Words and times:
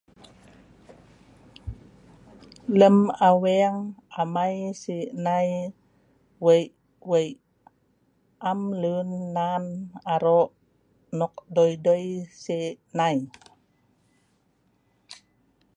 Lem 2.79 2.97
aweeng 3.27 3.79
amai 4.21 4.55
si'nai 4.81 5.49
wei 6.45 6.63
wei. 7.09 7.29
Am 8.49 8.59
luen 8.81 9.09
nan 9.35 9.63
aro' 10.13 10.47
nok 11.19 11.33
doi 11.55 11.73
doi 11.85 12.05
si'nai 12.43 13.17